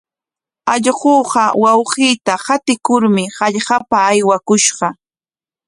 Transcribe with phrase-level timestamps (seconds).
[0.73, 4.87] Allquuqa wawqiita qatikurmi hallqapa aywakushqa.